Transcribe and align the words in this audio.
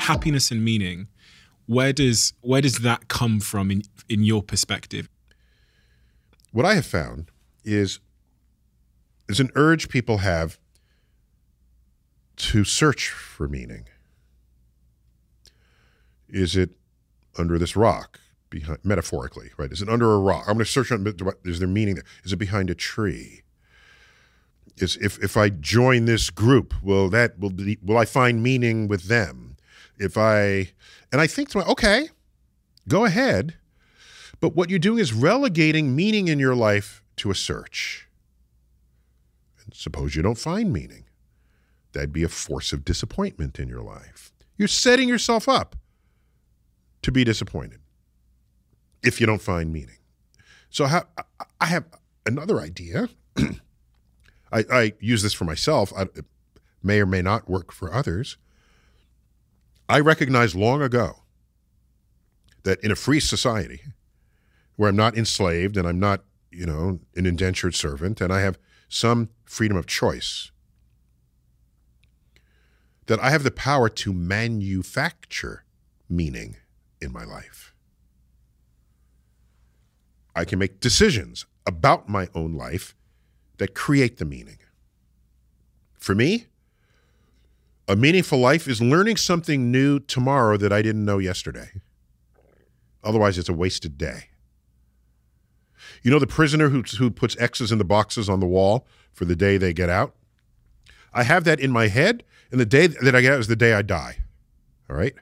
Happiness 0.00 0.50
and 0.50 0.64
meaning. 0.64 1.08
Where 1.66 1.92
does 1.92 2.32
where 2.40 2.60
does 2.62 2.78
that 2.78 3.08
come 3.08 3.40
from 3.40 3.70
in 3.70 3.82
in 4.08 4.22
your 4.22 4.42
perspective? 4.42 5.08
What 6.52 6.64
I 6.64 6.74
have 6.74 6.86
found 6.86 7.30
is 7.64 8.00
is 9.28 9.40
an 9.40 9.50
urge 9.54 9.88
people 9.88 10.18
have 10.18 10.58
to 12.36 12.64
search 12.64 13.10
for 13.10 13.48
meaning. 13.48 13.84
Is 16.28 16.56
it 16.56 16.70
under 17.36 17.58
this 17.58 17.76
rock, 17.76 18.20
behind, 18.50 18.78
metaphorically, 18.84 19.50
right? 19.56 19.70
Is 19.70 19.82
it 19.82 19.88
under 19.88 20.12
a 20.12 20.18
rock? 20.18 20.44
I'm 20.46 20.54
going 20.54 20.64
to 20.64 20.70
search 20.70 20.92
on. 20.92 21.06
Is 21.44 21.58
there 21.58 21.68
meaning 21.68 21.96
there? 21.96 22.04
Is 22.24 22.32
it 22.32 22.36
behind 22.36 22.70
a 22.70 22.74
tree? 22.74 23.42
Is 24.82 24.96
if 24.96 25.22
if 25.22 25.36
I 25.36 25.48
join 25.48 26.04
this 26.04 26.30
group, 26.30 26.74
will 26.82 27.08
that 27.10 27.38
will 27.38 27.50
be 27.50 27.78
will 27.82 27.98
I 27.98 28.04
find 28.04 28.42
meaning 28.42 28.88
with 28.88 29.04
them? 29.04 29.56
If 29.98 30.16
I 30.16 30.70
and 31.10 31.20
I 31.20 31.26
think 31.26 31.48
to 31.50 31.58
my, 31.58 31.64
okay, 31.64 32.08
go 32.86 33.04
ahead, 33.04 33.56
but 34.40 34.54
what 34.54 34.70
you're 34.70 34.78
doing 34.78 34.98
is 34.98 35.12
relegating 35.12 35.96
meaning 35.96 36.28
in 36.28 36.38
your 36.38 36.54
life 36.54 37.02
to 37.16 37.30
a 37.30 37.34
search. 37.34 38.08
And 39.64 39.74
suppose 39.74 40.14
you 40.14 40.22
don't 40.22 40.38
find 40.38 40.72
meaning, 40.72 41.04
that'd 41.92 42.12
be 42.12 42.22
a 42.22 42.28
force 42.28 42.72
of 42.72 42.84
disappointment 42.84 43.58
in 43.58 43.68
your 43.68 43.82
life. 43.82 44.32
You're 44.56 44.68
setting 44.68 45.08
yourself 45.08 45.48
up 45.48 45.76
to 47.02 47.12
be 47.12 47.24
disappointed 47.24 47.80
if 49.02 49.20
you 49.20 49.26
don't 49.26 49.42
find 49.42 49.72
meaning. 49.72 49.98
So 50.70 50.84
I 50.84 51.66
have 51.66 51.84
another 52.26 52.60
idea. 52.60 53.08
I, 54.52 54.64
I, 54.72 54.92
use 55.00 55.22
this 55.22 55.34
for 55.34 55.44
myself. 55.44 55.92
I, 55.96 56.02
it 56.02 56.24
may 56.82 57.00
or 57.00 57.06
may 57.06 57.22
not 57.22 57.48
work 57.48 57.72
for 57.72 57.92
others. 57.92 58.36
I 59.88 60.00
recognized 60.00 60.54
long 60.54 60.82
ago 60.82 61.22
that 62.62 62.82
in 62.82 62.90
a 62.90 62.96
free 62.96 63.20
society 63.20 63.80
where 64.76 64.88
I'm 64.88 64.96
not 64.96 65.16
enslaved 65.16 65.76
and 65.76 65.88
I'm 65.88 65.98
not, 65.98 66.24
you 66.50 66.66
know, 66.66 67.00
an 67.16 67.26
indentured 67.26 67.74
servant 67.74 68.20
and 68.20 68.32
I 68.32 68.40
have 68.40 68.58
some 68.88 69.30
freedom 69.44 69.76
of 69.76 69.86
choice, 69.86 70.50
that 73.06 73.18
I 73.20 73.30
have 73.30 73.42
the 73.42 73.50
power 73.50 73.88
to 73.88 74.12
manufacture 74.12 75.64
meaning 76.08 76.56
in 77.00 77.12
my 77.12 77.24
life. 77.24 77.74
I 80.34 80.44
can 80.44 80.58
make 80.58 80.80
decisions 80.80 81.46
about 81.66 82.08
my 82.08 82.28
own 82.34 82.54
life 82.54 82.94
that 83.58 83.74
create 83.74 84.18
the 84.18 84.24
meaning. 84.24 84.58
For 85.98 86.14
me, 86.14 86.46
a 87.86 87.96
meaningful 87.96 88.38
life 88.38 88.68
is 88.68 88.80
learning 88.80 89.16
something 89.16 89.70
new 89.70 89.98
tomorrow 89.98 90.56
that 90.56 90.72
I 90.72 90.82
didn't 90.82 91.04
know 91.04 91.18
yesterday. 91.18 91.70
Otherwise, 93.02 93.38
it's 93.38 93.48
a 93.48 93.54
wasted 93.54 93.96
day. 93.96 94.24
You 96.02 96.10
know 96.10 96.18
the 96.18 96.26
prisoner 96.26 96.68
who, 96.68 96.82
who 96.82 97.10
puts 97.10 97.36
X's 97.38 97.72
in 97.72 97.78
the 97.78 97.84
boxes 97.84 98.28
on 98.28 98.40
the 98.40 98.46
wall 98.46 98.86
for 99.12 99.24
the 99.24 99.36
day 99.36 99.56
they 99.56 99.72
get 99.72 99.88
out? 99.88 100.14
I 101.12 101.22
have 101.22 101.44
that 101.44 101.60
in 101.60 101.70
my 101.70 101.88
head, 101.88 102.24
and 102.50 102.60
the 102.60 102.66
day 102.66 102.86
that 102.86 103.14
I 103.14 103.20
get 103.20 103.32
out 103.32 103.40
is 103.40 103.48
the 103.48 103.56
day 103.56 103.72
I 103.72 103.82
die. 103.82 104.18
All 104.88 104.96
right? 104.96 105.14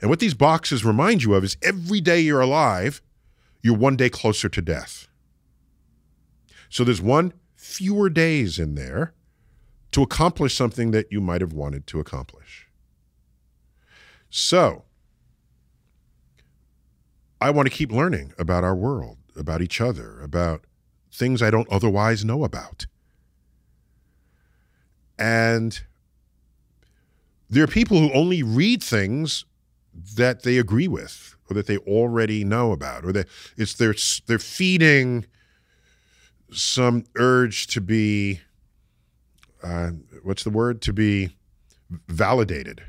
And 0.00 0.08
what 0.08 0.20
these 0.20 0.34
boxes 0.34 0.84
remind 0.84 1.22
you 1.22 1.34
of 1.34 1.44
is 1.44 1.56
every 1.62 2.00
day 2.00 2.20
you're 2.20 2.40
alive, 2.40 3.02
you're 3.62 3.76
one 3.76 3.96
day 3.96 4.08
closer 4.08 4.48
to 4.48 4.62
death. 4.62 5.08
So 6.70 6.84
there's 6.84 7.02
one 7.02 7.34
fewer 7.60 8.08
days 8.08 8.58
in 8.58 8.74
there 8.74 9.12
to 9.92 10.02
accomplish 10.02 10.54
something 10.54 10.92
that 10.92 11.12
you 11.12 11.20
might 11.20 11.42
have 11.42 11.52
wanted 11.52 11.86
to 11.86 12.00
accomplish. 12.00 12.68
So 14.30 14.84
I 17.38 17.50
want 17.50 17.68
to 17.68 17.74
keep 17.74 17.92
learning 17.92 18.32
about 18.38 18.64
our 18.64 18.74
world, 18.74 19.18
about 19.36 19.60
each 19.60 19.78
other, 19.78 20.20
about 20.22 20.64
things 21.12 21.42
I 21.42 21.50
don't 21.50 21.70
otherwise 21.70 22.24
know 22.24 22.44
about. 22.44 22.86
And 25.18 25.82
there 27.50 27.64
are 27.64 27.68
people 27.68 27.98
who 27.98 28.10
only 28.14 28.42
read 28.42 28.82
things 28.82 29.44
that 30.16 30.44
they 30.44 30.56
agree 30.56 30.88
with 30.88 31.36
or 31.50 31.54
that 31.54 31.66
they 31.66 31.76
already 31.78 32.42
know 32.42 32.72
about 32.72 33.04
or 33.04 33.12
that 33.12 33.28
it's 33.58 33.74
they're 33.74 33.94
they're 34.26 34.38
feeding 34.38 35.26
some 36.52 37.04
urge 37.16 37.66
to 37.68 37.80
be 37.80 38.40
uh, 39.62 39.90
what's 40.22 40.42
the 40.44 40.50
word 40.50 40.80
to 40.82 40.92
be 40.92 41.36
validated 42.08 42.82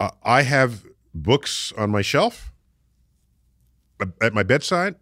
uh, 0.00 0.10
i 0.22 0.42
have 0.42 0.84
books 1.14 1.72
on 1.76 1.90
my 1.90 2.02
shelf 2.02 2.52
at 4.20 4.34
my 4.34 4.42
bedside 4.42 4.96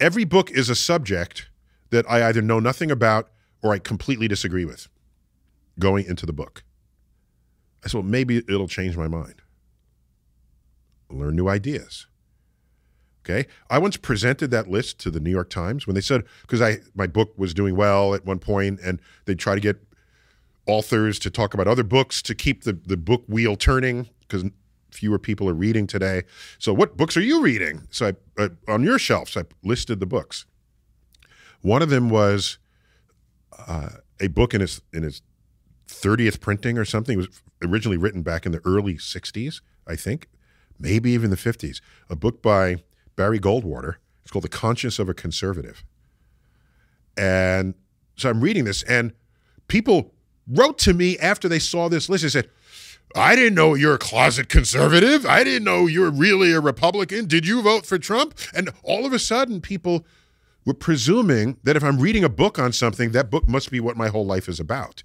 every 0.00 0.24
book 0.24 0.50
is 0.50 0.68
a 0.68 0.74
subject 0.74 1.48
that 1.90 2.08
i 2.10 2.28
either 2.28 2.42
know 2.42 2.60
nothing 2.60 2.90
about 2.90 3.30
or 3.62 3.72
i 3.72 3.78
completely 3.78 4.28
disagree 4.28 4.64
with 4.64 4.88
going 5.78 6.04
into 6.06 6.26
the 6.26 6.32
book 6.32 6.62
I 7.86 7.88
said, 7.88 7.98
well, 7.98 8.08
maybe 8.08 8.38
it'll 8.38 8.66
change 8.66 8.96
my 8.96 9.06
mind. 9.06 9.42
Learn 11.08 11.36
new 11.36 11.46
ideas. 11.46 12.08
Okay. 13.28 13.48
I 13.68 13.78
once 13.78 13.96
presented 13.96 14.52
that 14.52 14.68
list 14.68 15.00
to 15.00 15.10
the 15.10 15.18
New 15.18 15.32
York 15.32 15.50
Times 15.50 15.84
when 15.84 15.94
they 15.94 16.00
said, 16.00 16.22
because 16.42 16.62
I 16.62 16.78
my 16.94 17.08
book 17.08 17.32
was 17.36 17.52
doing 17.52 17.74
well 17.74 18.14
at 18.14 18.24
one 18.24 18.38
point, 18.38 18.78
and 18.84 19.00
they 19.24 19.34
try 19.34 19.56
to 19.56 19.60
get 19.60 19.82
authors 20.66 21.18
to 21.20 21.30
talk 21.30 21.52
about 21.52 21.66
other 21.66 21.82
books 21.82 22.22
to 22.22 22.34
keep 22.34 22.62
the, 22.62 22.72
the 22.72 22.96
book 22.96 23.24
wheel 23.26 23.56
turning 23.56 24.08
because 24.20 24.44
fewer 24.90 25.18
people 25.18 25.48
are 25.48 25.54
reading 25.54 25.88
today. 25.88 26.22
So, 26.58 26.72
what 26.72 26.96
books 26.96 27.16
are 27.16 27.20
you 27.20 27.42
reading? 27.42 27.88
So, 27.90 28.12
I, 28.38 28.50
on 28.68 28.84
your 28.84 28.98
shelves, 28.98 29.36
I 29.36 29.42
listed 29.64 29.98
the 29.98 30.06
books. 30.06 30.46
One 31.62 31.82
of 31.82 31.90
them 31.90 32.08
was 32.08 32.58
uh, 33.66 33.88
a 34.20 34.28
book 34.28 34.54
in 34.54 34.62
its 34.62 34.80
in 34.92 35.02
its 35.02 35.20
30th 35.88 36.40
printing 36.40 36.78
or 36.78 36.84
something. 36.84 37.14
It 37.14 37.28
was 37.28 37.42
originally 37.64 37.96
written 37.96 38.22
back 38.22 38.46
in 38.46 38.52
the 38.52 38.60
early 38.64 38.94
60s, 38.94 39.62
I 39.84 39.96
think, 39.96 40.28
maybe 40.78 41.10
even 41.10 41.30
the 41.30 41.36
50s. 41.36 41.80
A 42.08 42.14
book 42.14 42.40
by 42.40 42.82
Barry 43.16 43.40
Goldwater. 43.40 43.96
It's 44.22 44.30
called 44.30 44.44
The 44.44 44.48
Conscience 44.48 44.98
of 44.98 45.08
a 45.08 45.14
Conservative. 45.14 45.84
And 47.16 47.74
so 48.16 48.28
I'm 48.30 48.40
reading 48.40 48.64
this, 48.64 48.82
and 48.84 49.12
people 49.68 50.14
wrote 50.46 50.78
to 50.78 50.94
me 50.94 51.18
after 51.18 51.48
they 51.48 51.58
saw 51.58 51.88
this 51.88 52.08
list 52.08 52.24
and 52.24 52.32
said, 52.32 52.50
I 53.14 53.34
didn't 53.34 53.54
know 53.54 53.74
you're 53.74 53.94
a 53.94 53.98
closet 53.98 54.48
conservative. 54.48 55.24
I 55.24 55.44
didn't 55.44 55.64
know 55.64 55.86
you're 55.86 56.10
really 56.10 56.52
a 56.52 56.60
Republican. 56.60 57.26
Did 57.26 57.46
you 57.46 57.62
vote 57.62 57.86
for 57.86 57.98
Trump? 57.98 58.38
And 58.54 58.70
all 58.82 59.06
of 59.06 59.12
a 59.12 59.18
sudden, 59.18 59.60
people 59.60 60.04
were 60.66 60.74
presuming 60.74 61.56
that 61.62 61.76
if 61.76 61.84
I'm 61.84 61.98
reading 61.98 62.24
a 62.24 62.28
book 62.28 62.58
on 62.58 62.72
something, 62.72 63.12
that 63.12 63.30
book 63.30 63.48
must 63.48 63.70
be 63.70 63.80
what 63.80 63.96
my 63.96 64.08
whole 64.08 64.26
life 64.26 64.48
is 64.48 64.60
about 64.60 65.02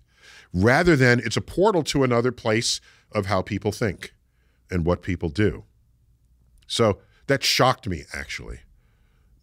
rather 0.54 0.96
than 0.96 1.20
it's 1.20 1.38
a 1.38 1.42
portal 1.42 1.84
to 1.84 2.04
another 2.04 2.32
place 2.32 2.82
of 3.14 3.28
how 3.28 3.42
people 3.42 3.72
think 3.72 4.14
and 4.70 4.86
what 4.86 5.02
people 5.02 5.30
do. 5.30 5.64
So 6.68 7.00
that 7.32 7.44
shocked 7.44 7.88
me 7.88 8.04
actually. 8.14 8.60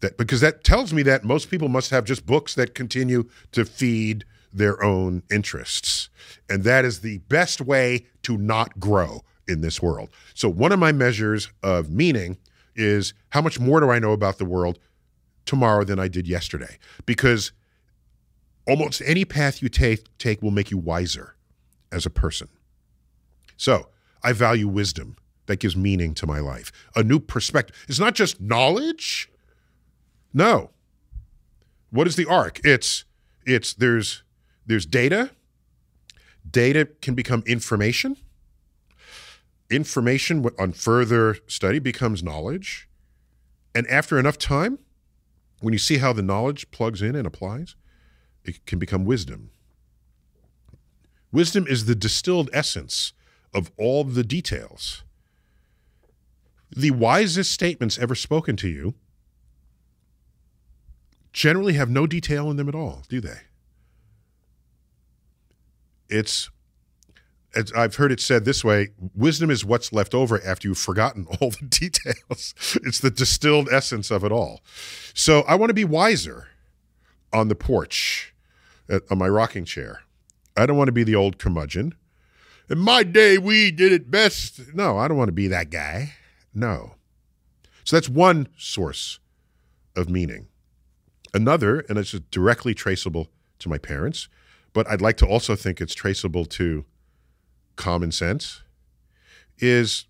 That 0.01 0.17
because 0.17 0.41
that 0.41 0.63
tells 0.63 0.93
me 0.93 1.01
that 1.03 1.23
most 1.23 1.49
people 1.51 1.67
must 1.67 1.89
have 1.89 2.05
just 2.05 2.25
books 2.25 2.55
that 2.55 2.73
continue 2.73 3.25
to 3.51 3.65
feed 3.65 4.23
their 4.53 4.81
own 4.83 5.23
interests. 5.29 6.09
And 6.49 6.63
that 6.63 6.85
is 6.85 7.01
the 7.01 7.19
best 7.19 7.61
way 7.61 8.05
to 8.23 8.37
not 8.37 8.79
grow 8.79 9.23
in 9.47 9.61
this 9.61 9.81
world. 9.81 10.09
So 10.33 10.49
one 10.49 10.71
of 10.71 10.79
my 10.79 10.91
measures 10.91 11.49
of 11.63 11.89
meaning 11.89 12.37
is 12.75 13.13
how 13.29 13.41
much 13.41 13.59
more 13.59 13.79
do 13.79 13.89
I 13.89 13.99
know 13.99 14.13
about 14.13 14.37
the 14.37 14.45
world 14.45 14.79
tomorrow 15.45 15.83
than 15.83 15.99
I 15.99 16.07
did 16.07 16.27
yesterday? 16.27 16.77
Because 17.05 17.51
almost 18.67 19.01
any 19.05 19.25
path 19.25 19.61
you 19.61 19.69
take, 19.69 20.05
take 20.17 20.41
will 20.41 20.51
make 20.51 20.71
you 20.71 20.77
wiser 20.77 21.35
as 21.91 22.05
a 22.05 22.09
person. 22.09 22.47
So 23.57 23.89
I 24.23 24.33
value 24.33 24.67
wisdom. 24.67 25.17
That 25.49 25.59
gives 25.59 25.75
meaning 25.75 26.13
to 26.13 26.27
my 26.27 26.37
life. 26.37 26.71
A 26.95 27.01
new 27.01 27.19
perspective. 27.19 27.75
It's 27.89 27.99
not 27.99 28.13
just 28.13 28.39
knowledge. 28.39 29.31
No. 30.31 30.69
What 31.89 32.05
is 32.05 32.15
the 32.15 32.27
arc? 32.27 32.61
It's 32.63 33.03
it's 33.47 33.73
there's 33.73 34.21
there's 34.67 34.85
data. 34.85 35.31
Data 36.47 36.87
can 37.01 37.15
become 37.15 37.41
information. 37.47 38.17
Information 39.71 40.45
on 40.59 40.71
further 40.73 41.37
study 41.47 41.79
becomes 41.79 42.21
knowledge. 42.21 42.87
And 43.73 43.87
after 43.87 44.19
enough 44.19 44.37
time, 44.37 44.77
when 45.61 45.73
you 45.73 45.79
see 45.79 45.97
how 45.97 46.13
the 46.13 46.21
knowledge 46.21 46.69
plugs 46.69 47.01
in 47.01 47.15
and 47.15 47.25
applies, 47.25 47.75
it 48.43 48.63
can 48.67 48.77
become 48.77 49.03
wisdom. 49.03 49.49
Wisdom 51.31 51.65
is 51.67 51.85
the 51.85 51.95
distilled 51.95 52.51
essence 52.53 53.13
of 53.51 53.71
all 53.77 54.03
the 54.03 54.23
details. 54.23 55.03
The 56.75 56.91
wisest 56.91 57.51
statements 57.51 57.97
ever 57.97 58.15
spoken 58.15 58.55
to 58.57 58.67
you 58.67 58.93
generally 61.33 61.73
have 61.73 61.89
no 61.89 62.07
detail 62.07 62.49
in 62.49 62.57
them 62.57 62.69
at 62.69 62.75
all, 62.75 63.03
do 63.07 63.21
they? 63.21 63.39
it's 66.09 66.49
I've 67.75 67.95
heard 67.95 68.11
it 68.11 68.19
said 68.19 68.45
this 68.45 68.63
way 68.63 68.89
wisdom 69.15 69.49
is 69.49 69.65
what's 69.65 69.91
left 69.91 70.13
over 70.13 70.39
after 70.45 70.67
you've 70.67 70.77
forgotten 70.77 71.25
all 71.41 71.49
the 71.49 71.65
details. 71.65 72.53
It's 72.83 72.99
the 72.99 73.09
distilled 73.09 73.69
essence 73.71 74.11
of 74.11 74.23
it 74.23 74.31
all. 74.31 74.61
So 75.13 75.41
I 75.41 75.55
want 75.55 75.71
to 75.71 75.73
be 75.73 75.85
wiser 75.85 76.47
on 77.33 77.47
the 77.47 77.55
porch, 77.55 78.33
at, 78.87 79.01
on 79.09 79.17
my 79.17 79.27
rocking 79.27 79.65
chair. 79.65 80.01
I 80.55 80.65
don't 80.65 80.77
want 80.77 80.89
to 80.89 80.93
be 80.93 81.03
the 81.03 81.15
old 81.15 81.39
curmudgeon. 81.39 81.95
In 82.69 82.77
my 82.77 83.01
day, 83.01 83.39
we 83.39 83.71
did 83.71 83.91
it 83.91 84.11
best. 84.11 84.75
No, 84.75 84.99
I 84.99 85.07
don't 85.07 85.17
want 85.17 85.29
to 85.29 85.33
be 85.33 85.47
that 85.47 85.71
guy. 85.71 86.13
No. 86.53 86.95
So 87.83 87.95
that's 87.95 88.09
one 88.09 88.47
source 88.57 89.19
of 89.95 90.09
meaning. 90.09 90.47
Another, 91.33 91.81
and 91.89 91.97
it's 91.97 92.11
directly 92.31 92.73
traceable 92.73 93.27
to 93.59 93.69
my 93.69 93.77
parents, 93.77 94.27
but 94.73 94.87
I'd 94.89 95.01
like 95.01 95.17
to 95.17 95.25
also 95.25 95.55
think 95.55 95.81
it's 95.81 95.93
traceable 95.93 96.45
to 96.45 96.85
common 97.75 98.11
sense, 98.11 98.61
is 99.57 100.05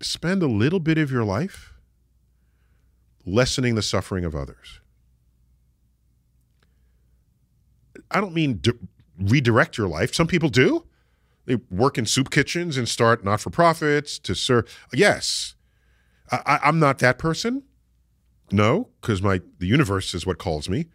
spend 0.00 0.42
a 0.42 0.46
little 0.46 0.80
bit 0.80 0.98
of 0.98 1.10
your 1.10 1.24
life 1.24 1.74
lessening 3.26 3.74
the 3.74 3.82
suffering 3.82 4.24
of 4.24 4.34
others. 4.34 4.80
I 8.10 8.20
don't 8.20 8.34
mean 8.34 8.58
di- 8.60 8.72
redirect 9.18 9.78
your 9.78 9.88
life. 9.88 10.14
Some 10.14 10.26
people 10.26 10.48
do. 10.48 10.86
They 11.50 11.56
work 11.68 11.98
in 11.98 12.06
soup 12.06 12.30
kitchens 12.30 12.76
and 12.76 12.88
start 12.88 13.24
not 13.24 13.40
for 13.40 13.50
profits 13.50 14.20
to 14.20 14.36
serve. 14.36 14.72
Yes, 14.94 15.56
I, 16.30 16.60
am 16.62 16.78
not 16.78 17.00
that 17.00 17.18
person. 17.18 17.64
No, 18.52 18.90
because 19.00 19.20
my 19.20 19.40
the 19.58 19.66
universe 19.66 20.14
is 20.14 20.24
what 20.24 20.38
calls 20.38 20.68
me. 20.68 20.86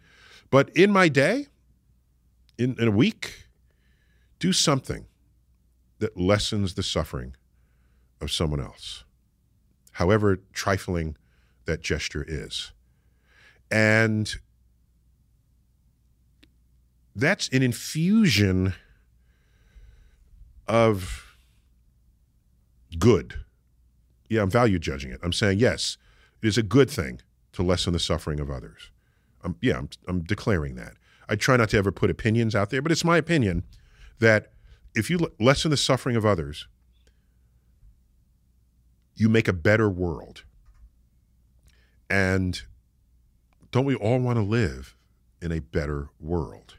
But 0.48 0.70
in 0.74 0.90
my 0.90 1.10
day, 1.10 1.48
in, 2.56 2.74
in 2.78 2.88
a 2.88 2.90
week, 2.90 3.48
do 4.38 4.54
something 4.54 5.04
that 5.98 6.16
lessens 6.16 6.72
the 6.72 6.82
suffering 6.82 7.36
of 8.22 8.32
someone 8.32 8.60
else, 8.60 9.04
however 9.92 10.40
trifling 10.54 11.18
that 11.66 11.82
gesture 11.82 12.24
is. 12.26 12.72
And 13.70 14.34
that's 17.14 17.50
an 17.50 17.62
infusion 17.62 18.72
of 20.68 21.36
good. 22.98 23.34
Yeah, 24.28 24.42
I'm 24.42 24.50
value 24.50 24.78
judging 24.78 25.12
it. 25.12 25.20
I'm 25.22 25.32
saying, 25.32 25.58
yes, 25.58 25.96
it 26.42 26.48
is 26.48 26.58
a 26.58 26.62
good 26.62 26.90
thing 26.90 27.20
to 27.52 27.62
lessen 27.62 27.92
the 27.92 27.98
suffering 27.98 28.40
of 28.40 28.50
others. 28.50 28.90
Um, 29.44 29.56
yeah, 29.60 29.78
I'm, 29.78 29.88
I'm 30.08 30.22
declaring 30.22 30.74
that. 30.76 30.94
I 31.28 31.36
try 31.36 31.56
not 31.56 31.70
to 31.70 31.78
ever 31.78 31.92
put 31.92 32.10
opinions 32.10 32.54
out 32.54 32.70
there, 32.70 32.82
but 32.82 32.92
it's 32.92 33.04
my 33.04 33.16
opinion 33.16 33.64
that 34.18 34.52
if 34.94 35.10
you 35.10 35.30
lessen 35.38 35.70
the 35.70 35.76
suffering 35.76 36.16
of 36.16 36.24
others, 36.24 36.66
you 39.14 39.28
make 39.28 39.48
a 39.48 39.52
better 39.52 39.88
world. 39.88 40.44
And 42.08 42.60
don't 43.70 43.84
we 43.84 43.94
all 43.94 44.18
want 44.20 44.36
to 44.36 44.42
live 44.42 44.96
in 45.40 45.52
a 45.52 45.60
better 45.60 46.10
world? 46.20 46.76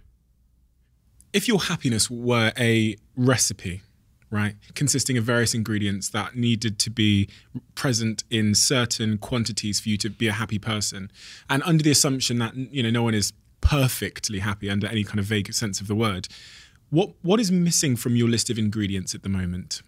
If 1.33 1.47
your 1.47 1.59
happiness 1.59 2.09
were 2.09 2.51
a 2.57 2.95
recipe, 3.17 3.81
right, 4.29 4.55
consisting 4.75 5.17
of 5.17 5.25
various 5.25 5.53
ingredients 5.53 6.07
that 6.09 6.35
needed 6.35 6.79
to 6.79 6.89
be 6.89 7.27
present 7.75 8.23
in 8.29 8.55
certain 8.55 9.17
quantities 9.17 9.81
for 9.81 9.89
you 9.89 9.97
to 9.97 10.09
be 10.09 10.27
a 10.27 10.33
happy 10.33 10.59
person, 10.59 11.11
and 11.49 11.61
under 11.63 11.83
the 11.83 11.91
assumption 11.91 12.39
that 12.39 12.55
you 12.55 12.81
know 12.81 12.89
no 12.89 13.03
one 13.03 13.13
is 13.13 13.33
perfectly 13.59 14.39
happy 14.39 14.69
under 14.69 14.87
any 14.87 15.03
kind 15.03 15.19
of 15.19 15.25
vague 15.25 15.53
sense 15.53 15.81
of 15.81 15.87
the 15.87 15.95
word, 15.95 16.29
what 16.89 17.09
what 17.21 17.39
is 17.39 17.51
missing 17.51 17.95
from 17.97 18.15
your 18.15 18.29
list 18.29 18.49
of 18.49 18.57
ingredients 18.57 19.13
at 19.13 19.23
the 19.23 19.29
moment? 19.29 19.81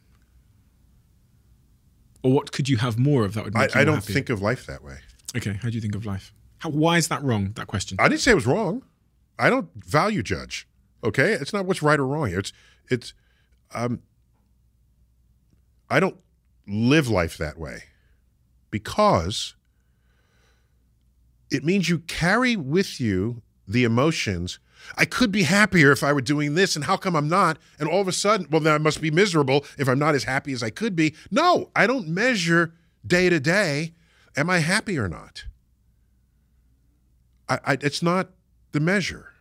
Or 2.21 2.33
what 2.33 2.51
could 2.51 2.67
you 2.67 2.77
have 2.77 2.99
more 2.99 3.23
of 3.23 3.33
that 3.35 3.45
would 3.45 3.53
make 3.53 3.75
I, 3.75 3.79
you 3.79 3.81
I 3.81 3.85
don't 3.85 3.95
happy? 3.95 4.11
think 4.11 4.29
of 4.29 4.41
life 4.41 4.65
that 4.65 4.83
way. 4.83 4.97
Okay, 5.37 5.53
how 5.61 5.69
do 5.69 5.75
you 5.75 5.81
think 5.81 5.95
of 5.95 6.05
life? 6.05 6.33
How, 6.57 6.69
why 6.69 6.97
is 6.97 7.07
that 7.07 7.23
wrong? 7.23 7.53
That 7.55 7.67
question. 7.67 7.97
I 7.99 8.09
didn't 8.09 8.21
say 8.21 8.31
it 8.31 8.35
was 8.35 8.45
wrong. 8.45 8.83
I 9.37 9.49
don't 9.49 9.69
value 9.75 10.21
judge. 10.21 10.67
Okay, 11.03 11.33
it's 11.33 11.53
not 11.53 11.65
what's 11.65 11.81
right 11.81 11.99
or 11.99 12.07
wrong 12.07 12.27
here. 12.27 12.39
It's 12.39 12.53
it's 12.89 13.13
um. 13.73 14.01
I 15.89 15.99
don't 15.99 16.17
live 16.67 17.09
life 17.09 17.37
that 17.37 17.57
way 17.57 17.83
because 18.69 19.55
it 21.49 21.63
means 21.63 21.89
you 21.89 21.99
carry 21.99 22.55
with 22.55 22.99
you 23.01 23.41
the 23.67 23.83
emotions. 23.83 24.59
I 24.97 25.05
could 25.05 25.31
be 25.31 25.43
happier 25.43 25.91
if 25.91 26.03
I 26.03 26.13
were 26.13 26.21
doing 26.21 26.55
this, 26.55 26.75
and 26.75 26.85
how 26.85 26.95
come 26.95 27.15
I'm 27.15 27.27
not? 27.27 27.57
And 27.79 27.89
all 27.89 28.01
of 28.01 28.07
a 28.07 28.11
sudden, 28.13 28.47
well, 28.49 28.61
then 28.61 28.73
I 28.73 28.77
must 28.77 29.01
be 29.01 29.11
miserable 29.11 29.65
if 29.77 29.89
I'm 29.89 29.99
not 29.99 30.15
as 30.15 30.23
happy 30.23 30.53
as 30.53 30.63
I 30.63 30.69
could 30.69 30.95
be. 30.95 31.15
No, 31.31 31.69
I 31.75 31.85
don't 31.85 32.07
measure 32.07 32.73
day 33.05 33.29
to 33.29 33.39
day. 33.39 33.93
Am 34.37 34.49
I 34.49 34.59
happy 34.59 34.97
or 34.97 35.09
not? 35.09 35.45
I, 37.49 37.59
I, 37.65 37.77
it's 37.81 38.01
not 38.01 38.29
the 38.71 38.79
measure. 38.79 39.33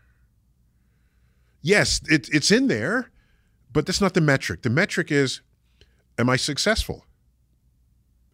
Yes, 1.68 2.00
it, 2.08 2.30
it's 2.32 2.50
in 2.50 2.68
there, 2.68 3.10
but 3.74 3.84
that's 3.84 4.00
not 4.00 4.14
the 4.14 4.22
metric. 4.22 4.62
The 4.62 4.70
metric 4.70 5.12
is, 5.12 5.42
am 6.16 6.30
I 6.30 6.36
successful 6.36 7.04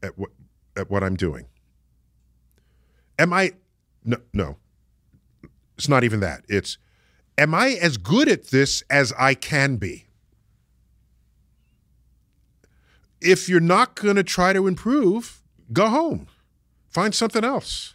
at 0.05 0.17
what 0.17 0.31
at 0.77 0.89
what 0.89 1.03
I'm 1.03 1.17
doing? 1.17 1.47
Am 3.19 3.33
I? 3.33 3.51
No, 4.05 4.19
no. 4.33 4.59
It's 5.77 5.89
not 5.89 6.05
even 6.05 6.21
that. 6.21 6.45
It's, 6.49 6.79
am 7.37 7.57
I 7.57 7.71
as 7.71 7.97
good 7.97 8.29
at 8.29 8.51
this 8.53 8.85
as 8.89 9.13
I 9.19 9.35
can 9.35 9.79
be? 9.79 10.07
If 13.21 13.49
you're 13.49 13.59
not 13.59 13.97
going 13.97 14.15
to 14.15 14.23
try 14.23 14.53
to 14.53 14.69
improve, 14.69 15.43
go 15.73 15.89
home. 15.89 16.29
Find 16.89 17.13
something 17.13 17.43
else. 17.43 17.95